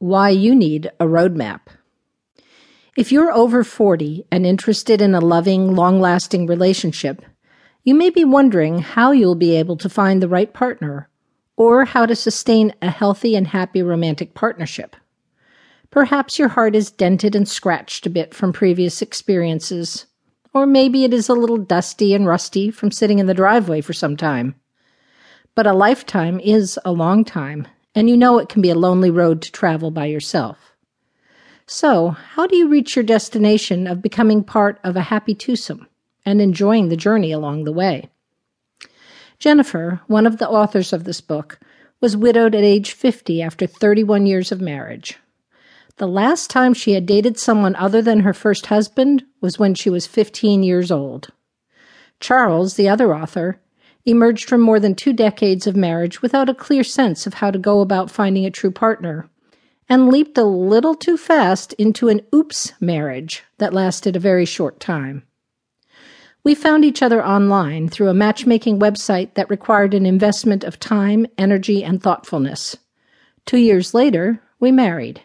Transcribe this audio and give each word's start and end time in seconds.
Why 0.00 0.30
You 0.30 0.54
Need 0.54 0.92
a 1.00 1.06
Roadmap. 1.06 1.62
If 2.96 3.10
you're 3.10 3.32
over 3.32 3.64
40 3.64 4.26
and 4.30 4.46
interested 4.46 5.02
in 5.02 5.12
a 5.12 5.20
loving, 5.20 5.74
long 5.74 6.00
lasting 6.00 6.46
relationship, 6.46 7.20
you 7.82 7.96
may 7.96 8.08
be 8.08 8.24
wondering 8.24 8.78
how 8.78 9.10
you'll 9.10 9.34
be 9.34 9.56
able 9.56 9.76
to 9.78 9.88
find 9.88 10.22
the 10.22 10.28
right 10.28 10.54
partner 10.54 11.08
or 11.56 11.84
how 11.84 12.06
to 12.06 12.14
sustain 12.14 12.72
a 12.80 12.90
healthy 12.90 13.34
and 13.34 13.48
happy 13.48 13.82
romantic 13.82 14.34
partnership. 14.34 14.94
Perhaps 15.90 16.38
your 16.38 16.50
heart 16.50 16.76
is 16.76 16.92
dented 16.92 17.34
and 17.34 17.48
scratched 17.48 18.06
a 18.06 18.10
bit 18.10 18.32
from 18.32 18.52
previous 18.52 19.02
experiences, 19.02 20.06
or 20.54 20.64
maybe 20.64 21.02
it 21.02 21.12
is 21.12 21.28
a 21.28 21.34
little 21.34 21.58
dusty 21.58 22.14
and 22.14 22.24
rusty 22.24 22.70
from 22.70 22.92
sitting 22.92 23.18
in 23.18 23.26
the 23.26 23.34
driveway 23.34 23.80
for 23.80 23.92
some 23.92 24.16
time. 24.16 24.54
But 25.56 25.66
a 25.66 25.72
lifetime 25.72 26.38
is 26.38 26.78
a 26.84 26.92
long 26.92 27.24
time, 27.24 27.66
and 27.94 28.08
you 28.08 28.16
know 28.16 28.38
it 28.38 28.48
can 28.48 28.62
be 28.62 28.70
a 28.70 28.74
lonely 28.74 29.10
road 29.10 29.42
to 29.42 29.52
travel 29.52 29.90
by 29.90 30.06
yourself. 30.06 30.72
So, 31.66 32.10
how 32.10 32.46
do 32.46 32.56
you 32.56 32.68
reach 32.68 32.96
your 32.96 33.02
destination 33.02 33.86
of 33.86 34.00
becoming 34.00 34.42
part 34.42 34.80
of 34.82 34.96
a 34.96 35.02
happy 35.02 35.34
twosome 35.34 35.86
and 36.24 36.40
enjoying 36.40 36.88
the 36.88 36.96
journey 36.96 37.30
along 37.30 37.64
the 37.64 37.72
way? 37.72 38.08
Jennifer, 39.38 40.00
one 40.06 40.26
of 40.26 40.38
the 40.38 40.48
authors 40.48 40.92
of 40.92 41.04
this 41.04 41.20
book, 41.20 41.60
was 42.00 42.16
widowed 42.16 42.54
at 42.54 42.64
age 42.64 42.92
50 42.92 43.42
after 43.42 43.66
31 43.66 44.26
years 44.26 44.50
of 44.50 44.60
marriage. 44.60 45.18
The 45.98 46.06
last 46.06 46.48
time 46.48 46.74
she 46.74 46.92
had 46.92 47.06
dated 47.06 47.38
someone 47.38 47.74
other 47.76 48.00
than 48.00 48.20
her 48.20 48.32
first 48.32 48.66
husband 48.66 49.24
was 49.40 49.58
when 49.58 49.74
she 49.74 49.90
was 49.90 50.06
15 50.06 50.62
years 50.62 50.90
old. 50.90 51.28
Charles, 52.20 52.74
the 52.74 52.88
other 52.88 53.14
author, 53.14 53.60
emerged 54.08 54.48
from 54.48 54.60
more 54.60 54.80
than 54.80 54.94
two 54.94 55.12
decades 55.12 55.66
of 55.66 55.76
marriage 55.76 56.22
without 56.22 56.48
a 56.48 56.54
clear 56.54 56.82
sense 56.82 57.26
of 57.26 57.34
how 57.34 57.50
to 57.50 57.58
go 57.58 57.80
about 57.80 58.10
finding 58.10 58.46
a 58.46 58.50
true 58.50 58.70
partner, 58.70 59.28
and 59.88 60.08
leaped 60.08 60.36
a 60.36 60.44
little 60.44 60.94
too 60.94 61.16
fast 61.16 61.72
into 61.74 62.08
an 62.08 62.20
oops 62.34 62.72
marriage 62.80 63.44
that 63.58 63.72
lasted 63.72 64.16
a 64.16 64.20
very 64.20 64.44
short 64.44 64.80
time. 64.80 65.22
We 66.44 66.54
found 66.54 66.84
each 66.84 67.02
other 67.02 67.24
online 67.24 67.88
through 67.88 68.08
a 68.08 68.14
matchmaking 68.14 68.78
website 68.78 69.34
that 69.34 69.50
required 69.50 69.92
an 69.92 70.06
investment 70.06 70.64
of 70.64 70.80
time, 70.80 71.26
energy, 71.36 71.82
and 71.84 72.02
thoughtfulness. 72.02 72.76
Two 73.44 73.58
years 73.58 73.92
later, 73.92 74.40
we 74.60 74.70
married. 74.70 75.22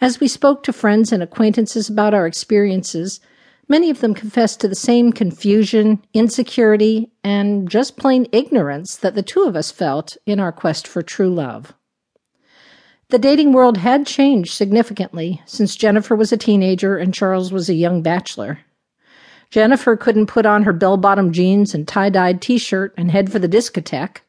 As 0.00 0.20
we 0.20 0.28
spoke 0.28 0.62
to 0.62 0.72
friends 0.72 1.12
and 1.12 1.22
acquaintances 1.22 1.88
about 1.88 2.14
our 2.14 2.26
experiences, 2.26 3.20
Many 3.68 3.90
of 3.90 4.00
them 4.00 4.14
confessed 4.14 4.60
to 4.60 4.68
the 4.68 4.76
same 4.76 5.12
confusion, 5.12 6.00
insecurity, 6.14 7.10
and 7.24 7.68
just 7.68 7.96
plain 7.96 8.28
ignorance 8.30 8.96
that 8.96 9.16
the 9.16 9.22
two 9.22 9.42
of 9.42 9.56
us 9.56 9.72
felt 9.72 10.16
in 10.24 10.38
our 10.38 10.52
quest 10.52 10.86
for 10.86 11.02
true 11.02 11.32
love. 11.34 11.74
The 13.08 13.18
dating 13.18 13.52
world 13.52 13.78
had 13.78 14.06
changed 14.06 14.52
significantly 14.52 15.42
since 15.46 15.76
Jennifer 15.76 16.14
was 16.14 16.32
a 16.32 16.36
teenager 16.36 16.96
and 16.96 17.14
Charles 17.14 17.52
was 17.52 17.68
a 17.68 17.74
young 17.74 18.02
bachelor. 18.02 18.60
Jennifer 19.50 19.96
couldn't 19.96 20.26
put 20.26 20.46
on 20.46 20.64
her 20.64 20.72
bell 20.72 20.96
bottom 20.96 21.32
jeans 21.32 21.74
and 21.74 21.86
tie 21.86 22.10
dyed 22.10 22.40
t 22.40 22.58
shirt 22.58 22.92
and 22.96 23.10
head 23.10 23.30
for 23.30 23.38
the 23.38 23.48
discotheque. 23.48 24.22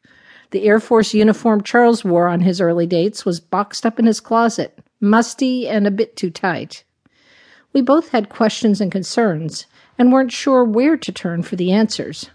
The 0.51 0.63
Air 0.63 0.79
Force 0.79 1.13
uniform 1.13 1.63
Charles 1.63 2.05
wore 2.05 2.27
on 2.27 2.41
his 2.41 2.61
early 2.61 2.85
dates 2.85 3.25
was 3.25 3.39
boxed 3.39 3.85
up 3.85 3.99
in 3.99 4.05
his 4.05 4.19
closet, 4.19 4.79
musty 5.01 5.67
and 5.67 5.85
a 5.85 5.91
bit 5.91 6.15
too 6.15 6.29
tight. 6.29 6.83
We 7.77 7.83
both 7.83 8.09
had 8.09 8.29
questions 8.29 8.81
and 8.81 8.91
concerns 8.91 9.67
and 9.99 10.11
weren't 10.11 10.31
sure 10.31 10.63
where 10.63 10.97
to 10.97 11.11
turn 11.11 11.43
for 11.43 11.55
the 11.55 11.71
answers. 11.71 12.31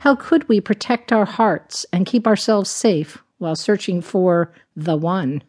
How 0.00 0.14
could 0.14 0.50
we 0.50 0.60
protect 0.60 1.14
our 1.14 1.24
hearts 1.24 1.86
and 1.94 2.04
keep 2.04 2.26
ourselves 2.26 2.68
safe 2.68 3.22
while 3.38 3.56
searching 3.56 4.02
for 4.02 4.52
the 4.76 4.98
one? 4.98 5.42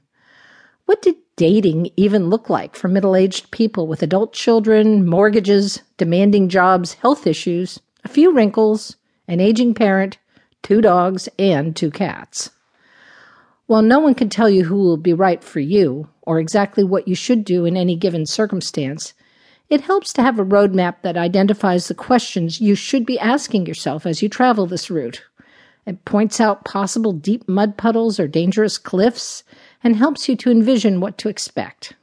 What 0.85 1.01
did 1.01 1.17
dating 1.35 1.89
even 1.97 2.29
look 2.29 2.49
like 2.49 2.73
for 2.77 2.87
middle 2.87 3.17
aged 3.17 3.51
people 3.51 3.85
with 3.85 4.01
adult 4.01 4.31
children, 4.31 5.05
mortgages, 5.05 5.81
demanding 5.97 6.47
jobs, 6.47 6.93
health 6.93 7.27
issues, 7.27 7.81
a 8.05 8.07
few 8.07 8.31
wrinkles, 8.31 8.95
an 9.27 9.41
aging 9.41 9.73
parent, 9.73 10.19
two 10.63 10.79
dogs, 10.79 11.27
and 11.37 11.75
two 11.75 11.91
cats? 11.91 12.49
While 13.71 13.83
no 13.83 13.99
one 13.99 14.15
can 14.15 14.27
tell 14.27 14.49
you 14.49 14.65
who 14.65 14.75
will 14.75 14.97
be 14.97 15.13
right 15.13 15.41
for 15.41 15.61
you 15.61 16.09
or 16.23 16.41
exactly 16.41 16.83
what 16.83 17.07
you 17.07 17.15
should 17.15 17.45
do 17.45 17.63
in 17.63 17.77
any 17.77 17.95
given 17.95 18.25
circumstance, 18.25 19.13
it 19.69 19.79
helps 19.79 20.11
to 20.11 20.21
have 20.21 20.37
a 20.37 20.43
roadmap 20.43 20.95
that 21.03 21.15
identifies 21.15 21.87
the 21.87 21.93
questions 21.93 22.59
you 22.59 22.75
should 22.75 23.05
be 23.05 23.17
asking 23.17 23.65
yourself 23.65 24.05
as 24.05 24.21
you 24.21 24.27
travel 24.27 24.65
this 24.65 24.91
route. 24.91 25.23
It 25.85 26.03
points 26.03 26.41
out 26.41 26.65
possible 26.65 27.13
deep 27.13 27.47
mud 27.47 27.77
puddles 27.77 28.19
or 28.19 28.27
dangerous 28.27 28.77
cliffs 28.77 29.45
and 29.81 29.95
helps 29.95 30.27
you 30.27 30.35
to 30.35 30.51
envision 30.51 30.99
what 30.99 31.17
to 31.19 31.29
expect. 31.29 31.93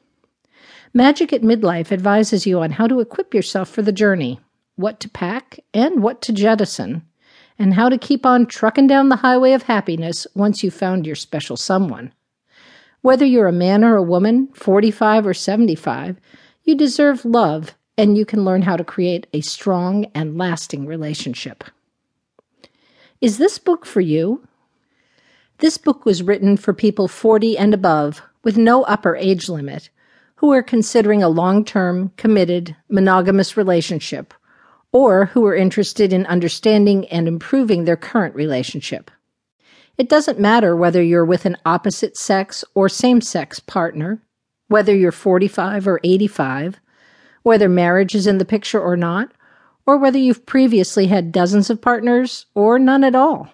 Magic 0.95 1.35
at 1.35 1.43
Midlife 1.43 1.93
advises 1.93 2.47
you 2.47 2.61
on 2.61 2.71
how 2.71 2.87
to 2.87 3.01
equip 3.01 3.35
yourself 3.35 3.69
for 3.69 3.83
the 3.83 3.93
journey, 3.93 4.41
what 4.77 5.01
to 5.01 5.09
pack, 5.11 5.61
and 5.75 6.03
what 6.03 6.23
to 6.23 6.33
jettison 6.33 7.03
and 7.59 7.75
how 7.75 7.89
to 7.89 7.99
keep 7.99 8.25
on 8.25 8.47
trucking 8.47 8.87
down 8.87 9.09
the 9.09 9.17
highway 9.17 9.53
of 9.53 9.65
happiness 9.65 10.27
once 10.35 10.63
you've 10.63 10.75
found 10.75 11.07
your 11.07 11.17
special 11.17 11.57
someone. 11.57 12.13
Whether 13.01 13.25
you're 13.25 13.49
a 13.49 13.53
man 13.53 13.85
or 13.85 13.97
a 13.97 14.03
woman, 14.03 14.49
45 14.55 15.27
or 15.27 15.35
75, 15.35 16.17
you 16.65 16.75
deserve 16.77 17.25
love 17.25 17.75
and 17.97 18.17
you 18.17 18.25
can 18.25 18.45
learn 18.45 18.63
how 18.63 18.77
to 18.77 18.85
create 18.85 19.27
a 19.33 19.41
strong 19.41 20.05
and 20.15 20.39
lasting 20.39 20.87
relationship. 20.87 21.65
Is 23.21 23.39
this 23.39 23.59
book 23.59 23.85
for 23.85 24.01
you? 24.01 24.47
This 25.59 25.77
book 25.77 26.05
was 26.05 26.23
written 26.23 26.57
for 26.57 26.73
people 26.73 27.09
40 27.09 27.59
and 27.59 27.75
above 27.75 28.23
with 28.45 28.57
no 28.57 28.85
upper 28.85 29.17
age 29.17 29.49
limit 29.49 29.91
who 30.37 30.53
are 30.53 30.63
considering 30.63 31.21
a 31.21 31.29
long 31.29 31.65
term, 31.65 32.13
committed, 32.17 32.77
monogamous 32.89 33.57
relationship 33.57 34.33
or 34.93 35.27
who 35.27 35.45
are 35.47 35.55
interested 35.55 36.13
in 36.13 36.27
understanding 36.27 37.07
and 37.09 37.29
improving 37.29 37.85
their 37.85 37.97
current 37.97 38.35
relationship. 38.35 39.11
It 39.97 40.09
doesn't 40.09 40.39
matter 40.39 40.77
whether 40.77 41.03
you're 41.03 41.25
with 41.25 41.45
an 41.45 41.57
opposite 41.67 42.17
sex 42.17 42.65
or 42.75 42.89
same 42.89 43.21
sex 43.21 43.59
partner, 43.59 44.23
whether 44.69 44.95
you're 44.95 45.13
45 45.13 45.89
or 45.89 46.01
85, 46.05 46.79
whether 47.43 47.69
marriage 47.69 48.15
is 48.15 48.27
in 48.27 48.39
the 48.39 48.45
picture 48.45 48.81
or 48.81 48.97
not, 48.97 49.33
or 49.87 49.97
whether 49.97 50.19
you've 50.19 50.47
previously 50.47 51.07
had 51.07 51.33
dozens 51.33 51.71
of 51.71 51.81
partners 51.81 52.47
or 52.55 52.79
none 52.79 53.03
at 53.03 53.15
all. 53.15 53.49